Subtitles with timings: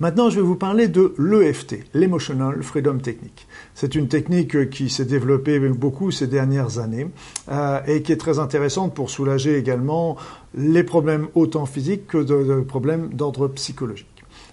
[0.00, 3.46] Maintenant, je vais vous parler de l'EFT, l'Emotional Freedom Technique.
[3.74, 7.08] C'est une technique qui s'est développée beaucoup ces dernières années
[7.50, 10.16] euh, et qui est très intéressante pour soulager également
[10.54, 14.06] les problèmes autant physiques que de, problèmes d'ordre psychologique.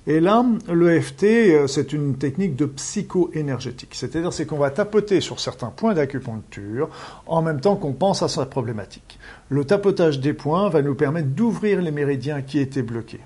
[0.07, 3.91] Et là, l'EFT, euh, c'est une technique de psycho-énergétique.
[3.93, 6.89] C'est-à-dire, c'est qu'on va tapoter sur certains points d'acupuncture
[7.27, 9.19] en même temps qu'on pense à sa problématique.
[9.49, 13.21] Le tapotage des points va nous permettre d'ouvrir les méridiens qui étaient bloqués.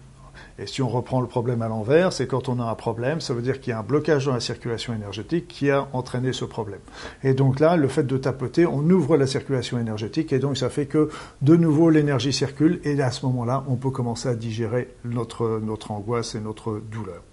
[0.59, 3.33] Et si on reprend le problème à l'envers, c'est quand on a un problème, ça
[3.33, 6.45] veut dire qu'il y a un blocage dans la circulation énergétique qui a entraîné ce
[6.45, 6.79] problème.
[7.23, 10.69] Et donc là, le fait de tapoter, on ouvre la circulation énergétique et donc ça
[10.69, 11.09] fait que
[11.41, 15.91] de nouveau l'énergie circule et à ce moment-là, on peut commencer à digérer notre, notre
[15.91, 17.23] angoisse et notre douleur.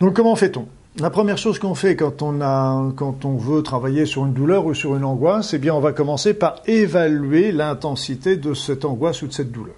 [0.00, 0.66] Donc comment fait-on?
[0.98, 4.66] La première chose qu'on fait quand on, a, quand on veut travailler sur une douleur
[4.66, 9.22] ou sur une angoisse, eh bien, on va commencer par évaluer l'intensité de cette angoisse
[9.22, 9.76] ou de cette douleur.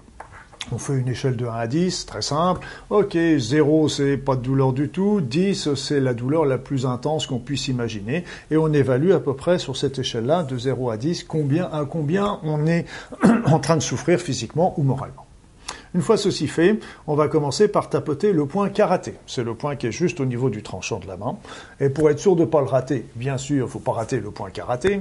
[0.71, 2.65] On fait une échelle de 1 à 10, très simple.
[2.89, 7.27] Ok, 0 c'est pas de douleur du tout, 10 c'est la douleur la plus intense
[7.27, 10.97] qu'on puisse imaginer, et on évalue à peu près sur cette échelle-là, de 0 à
[10.97, 12.85] 10, combien, à combien on est
[13.45, 15.24] en train de souffrir physiquement ou moralement.
[15.95, 19.13] Une fois ceci fait, on va commencer par tapoter le point karaté.
[19.27, 21.37] C'est le point qui est juste au niveau du tranchant de la main.
[21.79, 24.19] Et pour être sûr de ne pas le rater, bien sûr, il faut pas rater
[24.19, 24.99] le point karaté.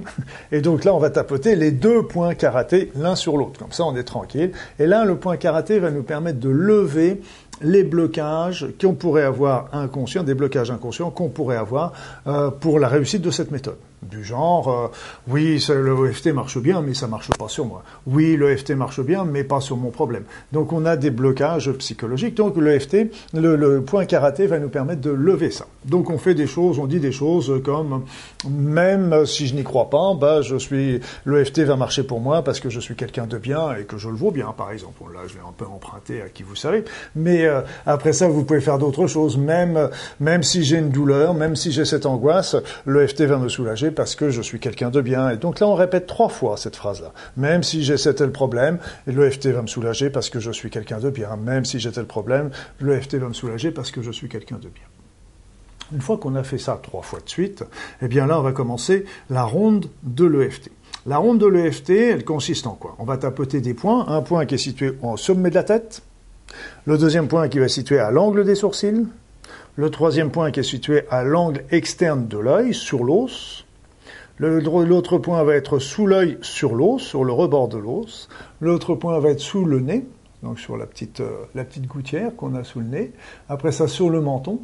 [0.53, 3.59] Et donc là, on va tapoter les deux points karaté l'un sur l'autre.
[3.59, 4.53] Comme ça, on est tranquille.
[4.78, 7.20] Et là, le point karaté va nous permettre de lever
[7.62, 11.92] les blocages qu'on pourrait avoir inconscients, des blocages inconscients qu'on pourrait avoir
[12.27, 13.77] euh, pour la réussite de cette méthode.
[14.10, 14.88] Du genre euh,
[15.28, 17.82] oui le EFT marche bien mais ça marche pas sur moi.
[18.06, 20.25] Oui le EFT marche bien mais pas sur mon problème.
[20.52, 22.34] Donc on a des blocages psychologiques.
[22.34, 22.97] Donc le EFT
[23.32, 25.66] le, point karaté va nous permettre de lever ça.
[25.86, 28.05] Donc on fait des choses on dit des choses comme
[28.47, 32.42] même si je n'y crois pas bah je suis le EFT va marcher pour moi
[32.42, 35.03] parce que je suis quelqu'un de bien et que je le vaux bien par exemple.
[35.15, 36.84] Là je vais un peu emprunter à qui vous savez.
[37.16, 39.88] Mais euh, après ça vous pouvez faire d'autres choses même
[40.21, 42.56] même si j'ai une douleur même si j'ai cette angoisse
[42.87, 45.31] le EFT va me soulager parce que je suis quelqu'un de bien.
[45.31, 47.12] Et donc là, on répète trois fois cette phrase-là.
[47.37, 51.10] Même si j'ai tel problème, l'EFT va me soulager parce que je suis quelqu'un de
[51.10, 51.37] bien.
[51.37, 52.50] Même si j'ai tel problème,
[52.81, 54.84] l'EFT va me soulager parce que je suis quelqu'un de bien.
[55.93, 57.65] Une fois qu'on a fait ça trois fois de suite,
[58.03, 60.71] eh bien là, on va commencer la ronde de l'EFT.
[61.06, 62.97] La ronde de l'EFT, elle consiste en quoi?
[62.99, 64.06] On va tapoter des points.
[64.09, 66.03] Un point qui est situé au sommet de la tête.
[66.87, 69.06] Le deuxième point qui va situer à l'angle des sourcils.
[69.76, 73.65] Le troisième point qui est situé à l'angle externe de l'œil, sur l'os.
[74.38, 78.28] L'autre point va être sous l'œil sur l'os, sur le rebord de l'os.
[78.60, 80.04] L'autre point va être sous le nez,
[80.42, 83.12] donc sur la petite, euh, gouttière qu'on a sous le nez.
[83.48, 84.60] Après ça, sur le menton.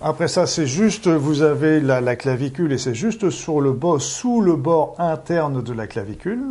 [0.00, 4.40] Après ça, c'est juste, vous avez la, la clavicule et c'est juste sur le sous
[4.40, 6.42] le bord interne de la clavicule.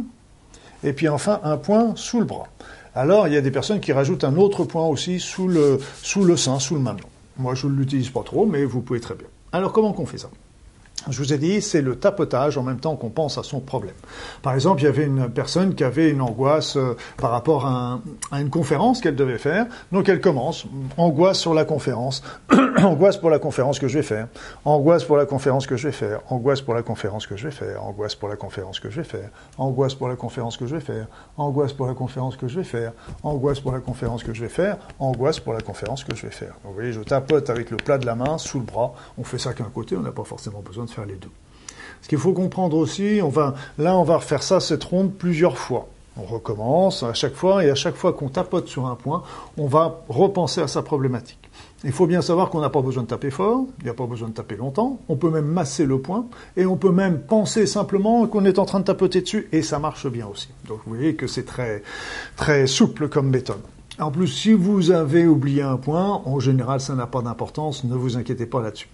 [0.84, 2.48] Et puis enfin, un point sous le bras.
[2.94, 6.38] Alors, il y a des personnes qui rajoutent un autre point aussi sous le, sous
[6.38, 7.08] sein, sous le mamelon.
[7.38, 9.28] Moi, je ne l'utilise pas trop, mais vous pouvez très bien.
[9.52, 10.30] Alors, comment qu'on fait ça?
[11.10, 13.96] Je vous ai dit, c'est le tapotage en même temps qu'on pense à son problème.
[14.42, 18.00] Par exemple, il y avait une personne qui avait une angoisse euh, par rapport à,
[18.34, 19.68] une conférence qu'elle devait faire.
[19.92, 20.66] Donc elle commence,
[20.98, 22.24] angoisse sur la conférence,
[22.78, 24.28] angoisse pour la conférence que je vais faire,
[24.64, 27.52] angoisse pour la conférence que je vais faire, angoisse pour la conférence que je vais
[27.52, 30.76] faire, angoisse pour la conférence que je vais faire, angoisse pour la conférence que je
[30.76, 32.94] vais faire, angoisse pour la conférence que je vais faire,
[33.24, 36.32] angoisse pour la conférence que je vais faire, angoisse pour la conférence que je vais
[36.32, 36.54] faire.
[36.64, 38.94] vous voyez, je tapote avec le plat de la main sous le bras.
[39.18, 41.32] On fait ça qu'un côté, on n'a pas forcément besoin de faire les deux.
[42.02, 45.58] Ce qu'il faut comprendre aussi, on va, là, on va refaire ça, cette ronde, plusieurs
[45.58, 45.88] fois.
[46.18, 49.24] On recommence à chaque fois, et à chaque fois qu'on tapote sur un point,
[49.58, 51.40] on va repenser à sa problématique.
[51.84, 54.06] Il faut bien savoir qu'on n'a pas besoin de taper fort, il n'y a pas
[54.06, 56.26] besoin de taper longtemps, on peut même masser le point,
[56.56, 59.78] et on peut même penser simplement qu'on est en train de tapoter dessus, et ça
[59.78, 60.50] marche bien aussi.
[60.68, 61.84] Donc vous voyez que c'est très,
[62.38, 63.62] très souple comme méthode.
[64.00, 67.96] En plus, si vous avez oublié un point, en général, ça n'a pas d'importance, ne
[67.96, 68.90] vous inquiétez pas là-dessus.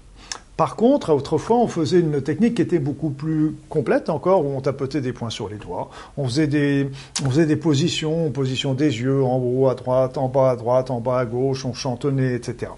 [0.57, 4.61] Par contre, autrefois, on faisait une technique qui était beaucoup plus complète encore, où on
[4.61, 5.89] tapotait des points sur les doigts.
[6.17, 6.89] On faisait des,
[7.25, 10.91] on faisait des positions, position des yeux, en haut à droite, en bas à droite,
[10.91, 12.71] en bas à gauche, on chantonnait, etc.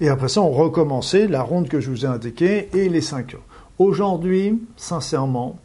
[0.00, 3.34] Et après ça, on recommençait la ronde que je vous ai indiquée et les cinq
[3.34, 3.44] heures.
[3.78, 5.56] Aujourd'hui, sincèrement,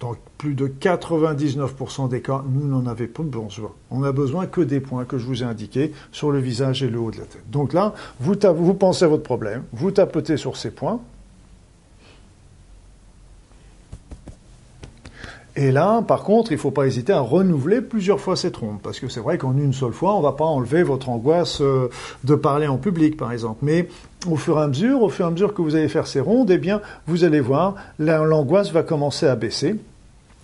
[0.00, 3.70] dans plus de 99% des cas, nous n'en avons pas besoin.
[3.90, 6.88] On n'a besoin que des points que je vous ai indiqués sur le visage et
[6.88, 7.44] le haut de la tête.
[7.50, 8.34] Donc là, vous,
[8.74, 11.00] pensez à votre problème, vous tapotez sur ces points,
[15.56, 18.78] Et là, par contre, il ne faut pas hésiter à renouveler plusieurs fois cette ronde,
[18.82, 21.60] parce que c'est vrai qu'en une seule fois, on ne va pas enlever votre angoisse
[21.60, 21.90] euh,
[22.22, 23.58] de parler en public, par exemple.
[23.62, 23.88] Mais
[24.30, 26.20] au fur et à mesure, au fur et à mesure que vous allez faire ces
[26.20, 29.76] rondes, eh bien, vous allez voir, l'angoisse va commencer à baisser.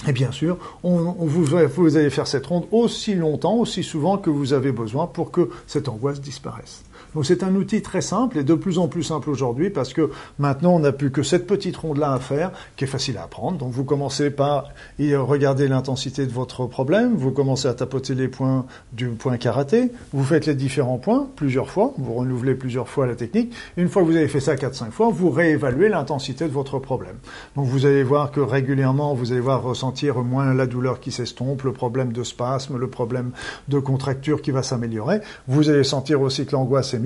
[0.06, 1.54] Et bien sûr, vous
[1.96, 5.88] allez faire cette ronde aussi longtemps, aussi souvent que vous avez besoin pour que cette
[5.88, 6.82] angoisse disparaisse.
[7.14, 10.10] Donc c'est un outil très simple et de plus en plus simple aujourd'hui parce que
[10.38, 13.58] maintenant on n'a plus que cette petite ronde-là à faire qui est facile à apprendre.
[13.58, 18.66] Donc vous commencez par regarder l'intensité de votre problème, vous commencez à tapoter les points
[18.93, 23.14] du point karaté, vous faites les différents points plusieurs fois, vous renouvelez plusieurs fois la
[23.14, 23.52] technique.
[23.76, 27.16] Une fois que vous avez fait ça 4-5 fois, vous réévaluez l'intensité de votre problème.
[27.56, 31.62] Donc vous allez voir que régulièrement vous allez voir ressentir moins la douleur qui s'estompe,
[31.62, 33.31] le problème de spasme, le problème
[33.69, 35.20] de contracture qui va s'améliorer.
[35.48, 37.00] Vous allez sentir aussi que l'angoisse est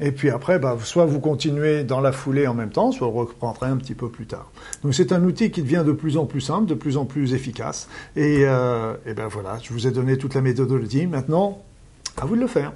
[0.00, 3.20] et puis après, bah, soit vous continuez dans la foulée en même temps, soit vous
[3.20, 4.50] reprendrez un petit peu plus tard.
[4.82, 7.34] Donc c'est un outil qui devient de plus en plus simple, de plus en plus
[7.34, 7.88] efficace.
[8.16, 11.06] Et, euh, et ben voilà, je vous ai donné toute la méthodologie.
[11.06, 11.62] Maintenant,
[12.16, 12.72] à vous de le faire.